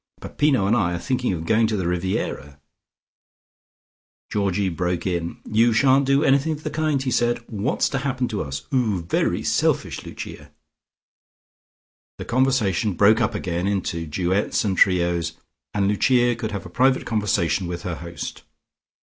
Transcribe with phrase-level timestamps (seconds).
[0.19, 2.59] Peppino and I are thinking of going to the Riviera"
[4.31, 5.37] Georgie broke in.
[5.45, 7.37] "You shan't do anything of the kind," he said.
[7.45, 8.63] "What's to happen to us?
[8.73, 10.49] 'Oo very selfish, Lucia."
[12.17, 15.33] The conversation broke up again into duets and trios,
[15.71, 18.41] and Lucia could have a private conversation with her host.